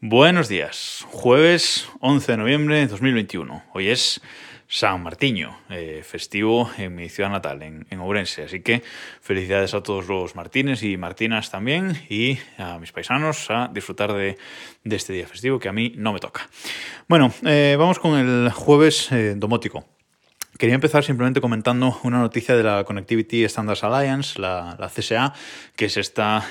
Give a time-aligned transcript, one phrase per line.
[0.00, 3.64] Buenos días, jueves 11 de noviembre de 2021.
[3.74, 4.20] Hoy es
[4.68, 8.44] San Martiño, eh, festivo en mi ciudad natal, en, Ourense.
[8.44, 8.84] Así que
[9.20, 14.38] felicidades a todos los Martínez y Martinas también y a mis paisanos a disfrutar de,
[14.84, 16.48] este día festivo que a mí no me toca.
[17.08, 19.84] Bueno, eh, vamos con el jueves eh, domótico.
[20.58, 25.34] Quería empezar simplemente comentando una noticia de la Connectivity Standards Alliance, la, la CSA,
[25.74, 26.44] que es esta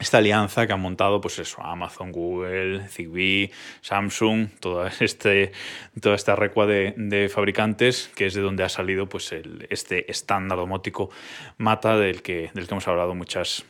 [0.00, 3.50] esta alianza que han montado, pues eso, Amazon, Google, Zigbee,
[3.82, 5.52] Samsung, toda, este,
[6.00, 9.32] toda esta recua de, fabricantes, que es de donde ha salido pues
[9.68, 11.10] este estándar domótico
[11.58, 13.64] Mata del que, del que hemos hablado muchas,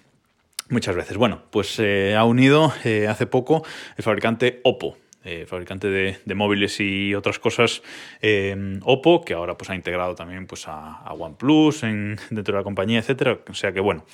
[0.69, 1.17] muchas veces.
[1.17, 3.65] Bueno, pues se ha unido eh, hace poco
[3.97, 4.97] el fabricante Oppo.
[5.23, 7.83] Eh, fabricante de, móviles y otras cosas,
[8.23, 12.65] eh, Oppo, que ahora pues, ha integrado también pues, a, OnePlus en, dentro de la
[12.65, 13.39] compañía, etcétera.
[13.49, 14.07] O sea que, bueno,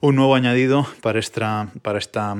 [0.00, 2.36] un nuevo añadido para esta, para esta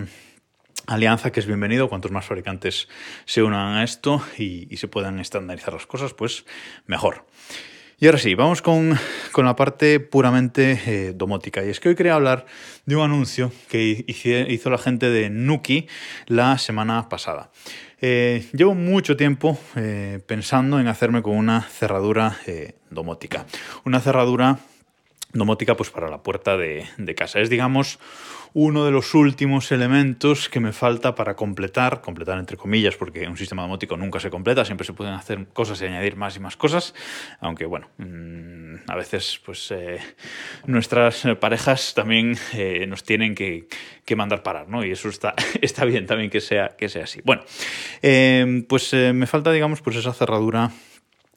[0.86, 1.88] alianza que es bienvenido.
[1.88, 2.88] Cuantos más fabricantes
[3.24, 6.44] se unan a esto y, se puedan estandarizar las cosas, pues
[6.86, 7.26] mejor.
[7.98, 8.98] Y ahora sí, vamos con,
[9.36, 11.64] la parte puramente eh, domótica.
[11.64, 12.46] Y es que hoy quería hablar
[12.84, 15.86] de un anuncio que hizo la gente de Nuki
[16.26, 17.50] la semana pasada.
[18.04, 23.46] Eh, llevo mucho tiempo eh, pensando en hacerme con una cerradura eh, domótica.
[23.84, 24.58] Una cerradura
[25.32, 26.84] domótica pues para la puerta de,
[27.16, 27.38] casa.
[27.38, 28.00] Es, digamos,
[28.54, 33.36] uno de los últimos elementos que me falta para completar, completar entre comillas, porque un
[33.36, 36.56] sistema domótico nunca se completa, siempre se pueden hacer cosas y añadir más y más
[36.56, 36.94] cosas,
[37.38, 39.72] aunque bueno, mm, a veces pues
[40.66, 42.36] nuestras parejas también
[42.88, 43.68] nos tienen que,
[44.16, 44.84] mandar parar, ¿no?
[44.84, 47.22] Y eso está, está bien también que sea, que sea así.
[47.24, 47.44] Bueno,
[48.02, 50.72] eh, pues me falta, digamos, pues esa cerradura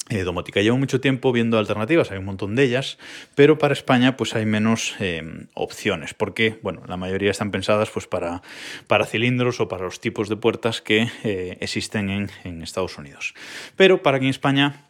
[0.08, 0.62] eh, domótica.
[0.62, 3.00] Llevo mucho tiempo viendo alternativas, hay un montón de ellas,
[3.34, 8.06] pero para España pues hay menos eh, opciones, porque bueno, la mayoría están pensadas pues
[8.06, 8.44] para,
[8.86, 13.34] para cilindros o para los tipos de puertas que eh, existen en, en Estados Unidos.
[13.78, 14.86] Pero para aquí en España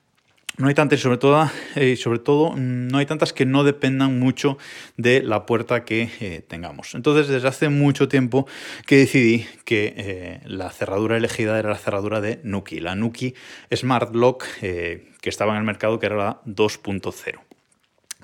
[0.58, 4.58] no hay tantas, sobre todo, eh, sobre todo, no hay tantas que no dependan mucho
[4.98, 6.96] de la puerta que eh, tengamos.
[6.96, 8.48] Entonces, desde hace mucho tiempo
[8.86, 13.34] que decidí que eh, la cerradura elegida era la cerradura de Nuki, la Nuki
[13.74, 17.55] Smart Lock que estaba en el mercado, que era la 2.0.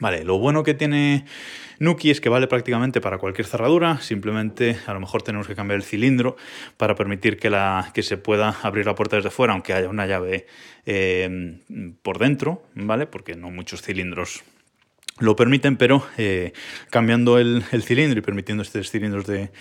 [0.01, 1.25] Vale, lo bueno que tiene
[1.78, 5.78] Nuki es que vale prácticamente para cualquier cerradura, simplemente a lo mejor tenemos que cambiar
[5.78, 6.38] el cilindro
[6.78, 10.07] para permitir que, la, que se pueda abrir la puerta desde fuera, aunque haya una
[10.07, 10.47] llave
[10.88, 11.59] eh,
[12.01, 13.06] por dentro, ¿vale?
[13.06, 14.41] Porque no muchos cilindros
[15.19, 16.53] lo permiten, pero eh,
[16.89, 19.51] cambiando el, cilindro y permitiendo estos cilindros de,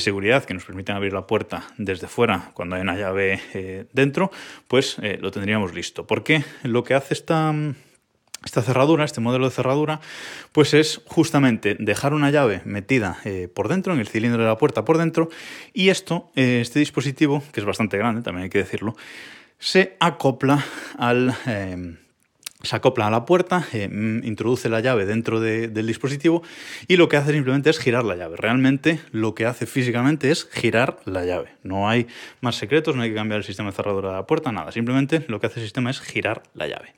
[0.00, 4.30] seguridad que nos permiten abrir la puerta desde fuera cuando hay una llave eh, dentro,
[4.68, 6.06] pues lo tendríamos listo.
[6.06, 7.52] Porque lo que hace esta
[8.44, 10.00] esta cerradura, este modelo de cerradura,
[10.52, 14.58] pues es justamente dejar una llave metida eh, por dentro, en el cilindro de la
[14.58, 15.28] puerta por dentro,
[15.72, 18.96] y esto, eh, este dispositivo, que es bastante grande, también hay que decirlo,
[19.58, 20.64] se acopla
[20.98, 21.34] al...
[21.46, 21.96] Eh,
[22.62, 26.42] se acopla a la puerta, introduce la llave dentro del dispositivo
[26.86, 28.36] y lo que hace simplemente es girar la llave.
[28.36, 31.48] Realmente lo que hace físicamente es girar la llave.
[31.64, 32.06] No hay
[32.40, 34.70] más secretos, no hay que cambiar el sistema de cerradura de la puerta, nada.
[34.70, 36.94] Simplemente lo que hace el sistema es girar la llave.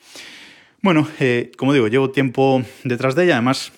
[0.85, 3.73] Bueno, eh, como digo, llevo tiempo detrás de ella, además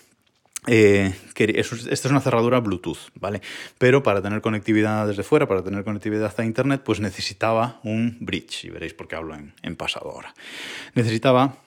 [0.67, 3.43] eh, esta es una cerradura Bluetooth, ¿vale?
[3.79, 8.65] Pero para tener conectividad desde fuera, para tener conectividad a Internet, pues necesitaba un bridge,
[8.65, 10.35] y veréis por qué hablo en, pasado ahora.
[10.97, 11.59] Necesitaba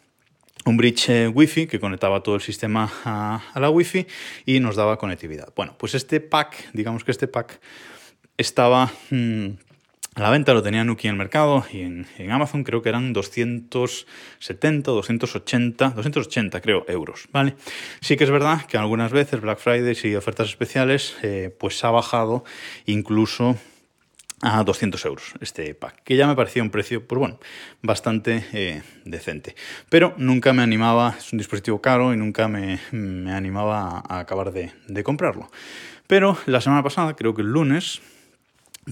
[0.65, 4.07] un bridge eh, Wi-Fi que conectaba todo el sistema a, la Wi-Fi
[4.45, 5.53] y nos daba conectividad.
[5.55, 7.61] Bueno, pues este pack, digamos que este pack
[8.35, 8.91] estaba...
[9.09, 9.51] Mm,
[10.19, 14.91] la venta lo tenía Nuki en el mercado y en, Amazon creo que eran 270,
[14.91, 17.55] 280, 280 creo euros, ¿vale?
[18.01, 21.91] Sí que es verdad que algunas veces Black Friday y ofertas especiales eh, pues ha
[21.91, 22.43] bajado
[22.85, 23.57] incluso
[24.41, 27.39] a 200 euros este pack, que ya me parecía un precio, pues bueno,
[27.81, 29.55] bastante eh, decente.
[29.89, 32.79] Pero nunca me animaba, es un dispositivo caro y nunca me,
[33.31, 35.49] animaba a, acabar de, de comprarlo.
[36.07, 38.01] Pero la semana pasada, creo que el lunes,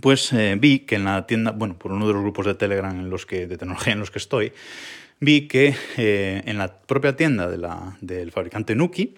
[0.02, 2.98] pues eh, vi que en la tienda, bueno, por uno de los grupos de Telegram
[2.98, 4.54] en los que, de tecnología en los que estoy,
[5.20, 9.16] vi que eh, en la propia tienda de la, del fabricante Nuki,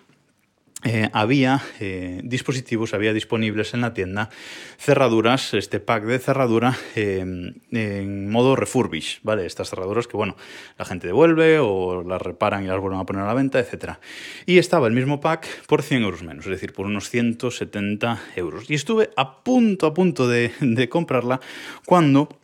[0.85, 4.29] eh, había eh, dispositivos, había disponibles en la tienda
[4.77, 9.45] cerraduras, este pack de cerradura em, en modo refurbish, ¿vale?
[9.45, 10.37] Estas cerraduras que, bueno,
[10.77, 13.97] la gente devuelve o las reparan y las vuelven a poner a la venta, etc.
[14.45, 18.69] Y estaba el mismo pack por 100 euros menos, es decir, por unos 170 euros.
[18.69, 21.41] Y estuve a punto, a punto de, de comprarla
[21.85, 22.38] cuando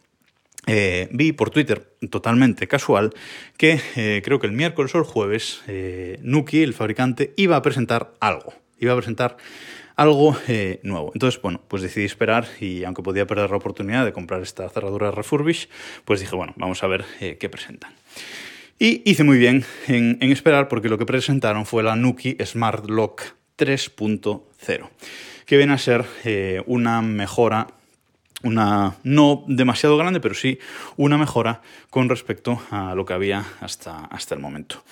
[0.67, 3.13] eh, vi por Twitter, totalmente casual,
[3.57, 7.61] que eh, creo que el miércoles o el jueves, eh, Nuki, el fabricante, iba a
[7.61, 8.53] presentar algo.
[8.79, 9.37] Iba a presentar
[9.95, 10.35] algo
[10.83, 11.11] nuevo.
[11.13, 15.11] Entonces, bueno, pues decidí esperar y aunque podía perder la oportunidad de comprar esta cerradura
[15.11, 15.69] refurbish,
[16.03, 17.05] pues dije, bueno, vamos a ver
[17.39, 17.93] qué presentan.
[18.77, 23.21] Y hice muy bien en, esperar porque lo que presentaron fue la Nuki Smart Lock
[23.57, 24.89] 3.0,
[25.45, 26.03] que viene a ser
[26.65, 27.67] una mejora
[28.45, 30.59] una no demasiado grande, pero sí
[30.95, 34.83] una mejora con respecto a lo que había hasta, hasta el momento.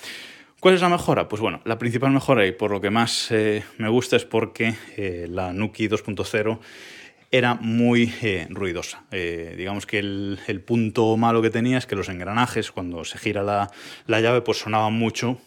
[0.60, 1.28] ¿Cuál es la mejora?
[1.28, 4.74] Pues bueno, la principal mejora y por lo que más eh, me gusta es porque
[4.96, 6.58] eh, la Nuki 2.0
[7.30, 9.02] era muy eh, ruidosa.
[9.10, 13.70] digamos que el, punto malo que tenía es que los engranajes, cuando se gira la,
[14.06, 15.38] la llave, pues sonaban mucho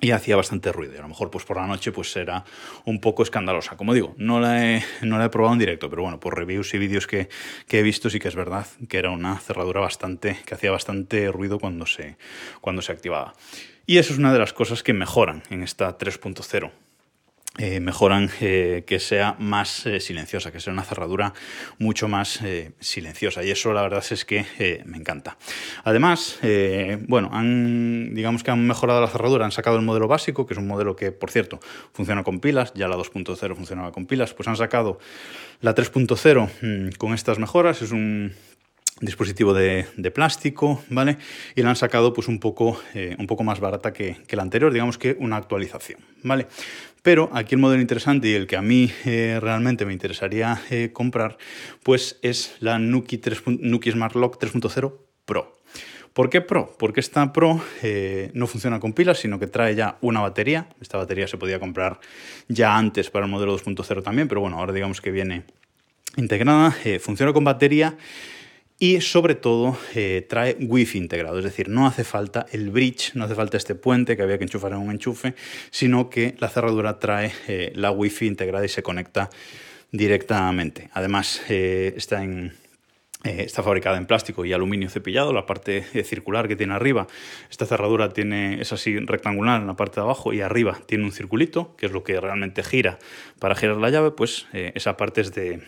[0.00, 0.98] y hacía bastante ruido.
[0.98, 2.44] a lo mejor pues por la noche pues era
[2.84, 3.76] un poco escandalosa.
[3.76, 6.72] Como digo, no la he, no la he probado en directo, pero bueno, por reviews
[6.74, 7.28] y vídeos que,
[7.70, 11.58] he visto sí que es verdad que era una cerradura bastante, que hacía bastante ruido
[11.58, 12.16] cuando se,
[12.60, 13.34] cuando se activaba.
[13.86, 16.70] Y eso es una de las cosas que mejoran en esta 3.0.
[17.62, 21.34] Eh, mejoran eh, que sea más eh, silenciosa, que sea una cerradura
[21.78, 22.40] mucho más
[22.78, 23.44] silenciosa.
[23.44, 25.36] Y eso la verdad es que me encanta.
[25.84, 26.38] Además,
[27.06, 30.58] bueno, han, digamos que han mejorado la cerradura, han sacado el modelo básico, que es
[30.58, 31.60] un modelo que, por cierto,
[31.92, 34.98] funciona con pilas, ya la 2.0 funcionaba con pilas, pues han sacado
[35.60, 38.32] la 3.0 mm, con estas mejoras, es un
[39.00, 41.18] dispositivo de, plástico, ¿vale?
[41.54, 42.80] Y la han sacado pues un poco,
[43.18, 46.46] un poco más barata que, la anterior, digamos que una actualización, ¿vale?
[47.02, 50.90] Pero aquí el modelo interesante y el que a mí eh, realmente me interesaría eh,
[50.92, 51.38] comprar,
[51.82, 54.94] pues es la Nuki, 3, Nuki Smart Lock 3.0
[55.24, 55.56] Pro.
[56.12, 56.74] ¿Por qué Pro?
[56.78, 57.62] Porque esta Pro
[58.34, 60.68] no funciona con pilas, sino que trae ya una batería.
[60.80, 62.00] Esta batería se podía comprar
[62.48, 65.44] ya antes para el modelo 2.0 también, pero bueno, ahora digamos que viene
[66.16, 66.74] integrada.
[67.00, 67.96] funciona con batería
[68.82, 73.24] y sobre todo eh, trae wifi integrado, es decir, no hace falta el bridge, no
[73.26, 75.34] hace falta este puente que había que enchufar en un enchufe,
[75.70, 79.28] sino que la cerradura trae eh, la wifi integrada y se conecta
[79.92, 80.88] directamente.
[80.94, 82.54] Además, eh, está en,
[83.22, 87.06] está fabricada en plástico y aluminio cepillado, la parte circular que tiene arriba.
[87.50, 91.12] Esta cerradura tiene, es así rectangular en la parte de abajo y arriba tiene un
[91.12, 92.98] circulito, que es lo que realmente gira
[93.40, 95.60] para girar la llave, pues esa parte es de,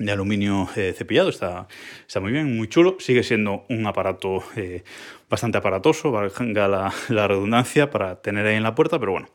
[0.00, 1.68] de aluminio eh, cepillado, está,
[2.06, 4.82] está muy bien, muy chulo, sigue siendo un aparato eh,
[5.28, 9.28] bastante aparatoso, valga la, redundancia para tener ahí en la puerta, pero bueno,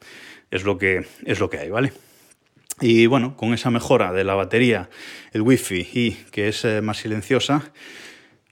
[0.50, 1.94] es lo que, es lo que hay, ¿vale?
[2.82, 4.90] Y bueno, con esa mejora de la batería,
[5.34, 7.72] el wifi y que es eh, más silenciosa,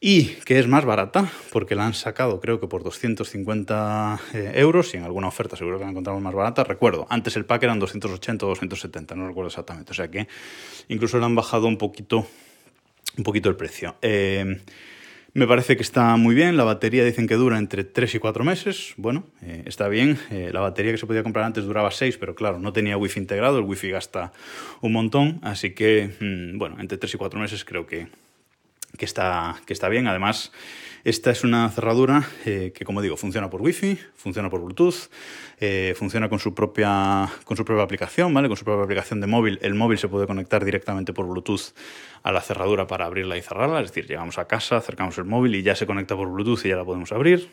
[0.06, 4.94] y que es más barata, porque la han sacado creo que por 250 eh, euros
[4.94, 6.66] y en alguna oferta seguro que la encontramos más barata.
[6.66, 9.92] Recuerdo, antes el pack eran 280 o 270, no recuerdo exactamente.
[9.92, 10.28] O sea que
[10.90, 12.28] incluso le han bajado un poquito,
[13.18, 13.96] un poquito el precio.
[14.02, 14.60] Eh,
[15.32, 18.44] me parece que está muy bien, la batería dicen que dura entre 3 y 4
[18.44, 22.36] meses, bueno, eh, está bien, la batería que se podía comprar antes duraba 6, pero
[22.36, 24.34] claro, no tenía wifi integrado, el wifi gasta
[24.82, 28.10] un montón, así que, mm, bueno, entre 3 y 4 meses creo que,
[28.98, 30.08] que está, que está bien.
[30.08, 30.52] Además,
[31.04, 35.10] esta es una cerradura eh, que, como digo, funciona por Wi-Fi, funciona por Bluetooth,
[35.60, 38.48] eh, funciona con su, propia, con su propia aplicación, ¿vale?
[38.48, 39.60] Con su propia aplicación de móvil.
[39.62, 41.74] El móvil se puede conectar directamente por Bluetooth
[42.24, 43.82] a la cerradura para abrirla y cerrarla.
[43.82, 46.70] Es decir, llegamos a casa, acercamos el móvil y ya se conecta por Bluetooth y
[46.70, 47.50] ya la podemos abrir.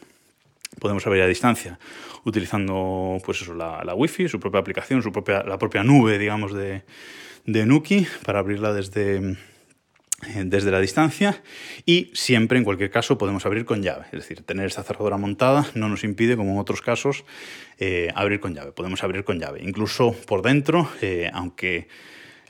[0.78, 1.80] Podemos abrir a distancia
[2.24, 6.54] utilizando pues eso, la, la Wi-Fi, su propia aplicación, su propia, la propia nube, digamos,
[6.54, 6.84] de,
[7.46, 9.36] de Nuki para abrirla desde,
[10.44, 11.42] desde la distancia
[11.86, 14.04] y siempre, en cualquier caso, podemos abrir con llave.
[14.12, 17.24] Es decir, tener esta cerradura montada no nos impide, como en otros casos,
[17.78, 18.72] eh, abrir con llave.
[18.72, 19.60] Podemos abrir con llave.
[19.62, 21.88] Incluso por dentro, eh, aunque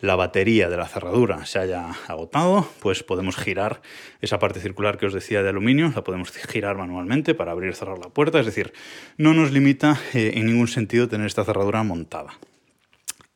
[0.00, 3.82] la batería de la cerradura se haya agotado, pues podemos girar
[4.20, 7.74] esa parte circular que os decía de aluminio, la podemos girar manualmente para abrir y
[7.74, 8.40] cerrar la puerta.
[8.40, 8.72] Es decir,
[9.18, 12.38] no nos limita en ningún sentido tener esta cerradura montada.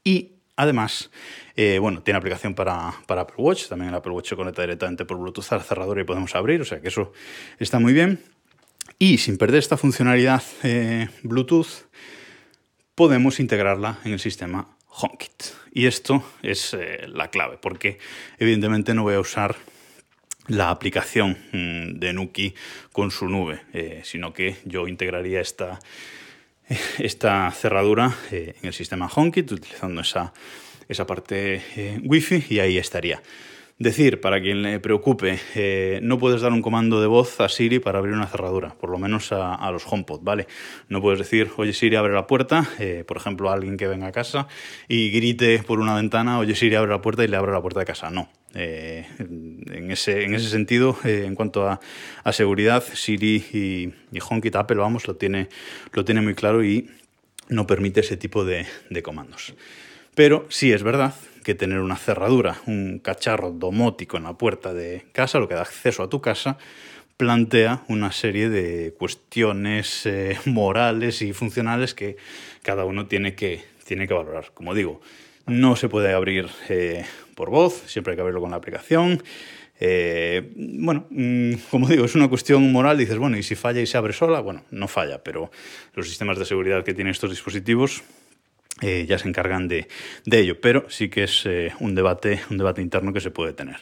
[0.03, 1.11] Y Además,
[1.56, 5.04] eh, bueno, tiene aplicación para, para, Apple Watch, también el Apple Watch se conecta directamente
[5.04, 7.12] por Bluetooth a la cerradura y podemos abrir, o sea que eso
[7.58, 8.23] está muy bien.
[8.99, 11.88] Y sin perder esta funcionalidad eh, Bluetooth,
[12.94, 15.44] podemos integrarla en el sistema HomeKit.
[15.73, 17.99] Y esto es eh, la clave, porque
[18.38, 19.56] evidentemente no voy a usar
[20.46, 22.54] la aplicación mm, de Nuki
[22.92, 23.62] con su nube,
[24.04, 25.80] sino que yo integraría esta
[26.99, 30.33] esta cerradura eh, en el sistema HomeKit utilizando esa,
[30.88, 33.23] esa parte eh, Wi-Fi y ahí estaría.
[33.76, 37.81] Decir, para quien le preocupe, eh, no puedes dar un comando de voz a Siri
[37.81, 40.47] para abrir una cerradura, por lo menos a, los HomePod, ¿vale?
[40.88, 42.69] No puedes decir, oye Siri, abre la puerta,
[43.07, 44.47] por ejemplo, a alguien que venga a casa
[44.87, 47.81] y grite por una ventana, oye Siri, abre la puerta y le abre la puerta
[47.81, 48.11] de casa.
[48.11, 51.81] No, eh, en, ese, en ese sentido, eh, en cuanto a,
[52.33, 55.49] seguridad, Siri y, y HomeKit Apple, vamos, lo tiene,
[55.93, 56.88] lo tiene muy claro y
[57.49, 58.66] no permite ese tipo de,
[59.02, 59.54] comandos.
[60.14, 61.14] Pero sí es verdad
[61.45, 65.63] que tener una cerradura, un cacharro domótico en la puerta de casa, lo que da
[65.63, 66.59] acceso a tu casa,
[67.17, 72.17] plantea una serie de cuestiones eh, morales y funcionales que
[72.63, 74.51] cada uno tiene que, tiene que valorar.
[74.55, 75.01] Como digo,
[75.47, 77.05] no se puede abrir eh,
[77.37, 79.23] por voz, siempre hay que abrirlo con la aplicación.
[79.81, 82.97] Eh, bueno, mm, como digo, es una cuestión moral.
[82.97, 85.51] Dices, bueno, y si falla y se abre sola, bueno, no falla, pero
[85.95, 88.03] los sistemas de seguridad que tienen estos dispositivos
[88.83, 89.87] eh, ya se encargan de,
[90.25, 93.52] de, ello, pero sí que es eh, un, debate, un debate interno que se puede
[93.52, 93.76] tener.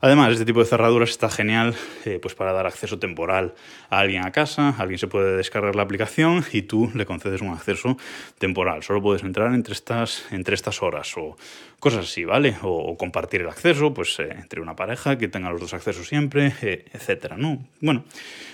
[0.00, 1.74] Además, este tipo de cerraduras está genial
[2.04, 3.54] eh, pues para dar acceso temporal
[3.88, 7.48] a alguien a casa, alguien se puede descargar la aplicación y tú le concedes un
[7.48, 7.96] acceso
[8.38, 8.82] temporal.
[8.82, 11.36] Solo puedes entrar entre estas, entre estas horas o
[11.80, 12.56] cosas así, ¿vale?
[12.62, 16.52] O, compartir el acceso pues, eh, entre una pareja que tenga los dos accesos siempre,
[16.62, 17.64] eh, etcétera, ¿no?
[17.80, 18.04] Bueno,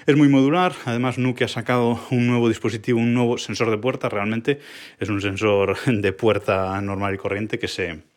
[0.07, 0.73] es muy modular.
[0.85, 4.09] Además, Nuke ha sacado un nuevo dispositivo, un nuevo sensor de puerta.
[4.09, 4.61] Realmente
[4.99, 8.12] es un sensor de puerta normal y corriente que se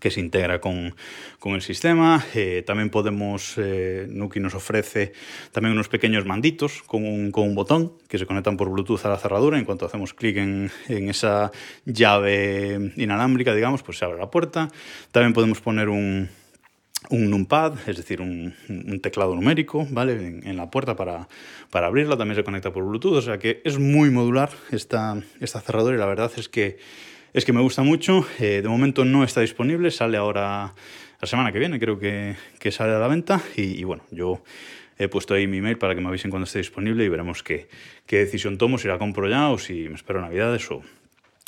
[0.00, 0.94] que se integra con,
[1.38, 2.24] con el sistema.
[2.34, 5.12] Eh, también podemos, eh, Nuki nos ofrece
[5.52, 9.08] también unos pequeños manditos con un, con un, botón que se conectan por Bluetooth a
[9.08, 9.58] la cerradura.
[9.58, 11.50] En cuanto hacemos clic en, en, esa
[11.84, 14.68] llave inalámbrica, digamos, pues se abre la puerta.
[15.12, 16.28] También podemos poner un,
[17.08, 18.54] un numpad, es decir, un,
[19.02, 20.12] teclado numérico, ¿vale?
[20.12, 21.28] En, en, la puerta para,
[21.70, 22.18] para abrirla.
[22.18, 23.14] También se conecta por Bluetooth.
[23.14, 26.78] O sea que es muy modular esta, esta cerradura y la verdad es que
[27.36, 28.26] es que me gusta mucho.
[28.40, 30.72] Eh, de momento no está disponible, sale ahora
[31.20, 33.42] la semana que viene, creo que, que sale a la venta.
[33.56, 34.42] Y, bueno, yo
[34.98, 37.68] he puesto ahí mi email para que me avisen cuando esté disponible y veremos qué,
[38.06, 40.82] qué decisión tomo, si la compro ya o si me espero Navidades o,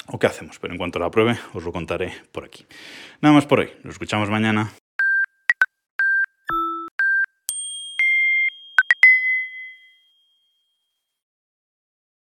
[0.08, 0.58] o qué hacemos.
[0.58, 2.66] Pero en cuanto la pruebe, os lo contaré por aquí.
[3.22, 3.70] Nada más por hoy.
[3.82, 4.70] Nos escuchamos mañana.